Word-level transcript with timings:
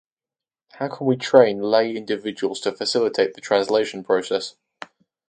How 0.71 0.87
can 0.87 1.05
we 1.05 1.15
train 1.15 1.61
lay 1.61 1.95
individuals 1.95 2.59
to 2.61 2.71
facilitate 2.71 3.35
the 3.35 3.39
translation 3.41 4.03
process? 4.03 4.55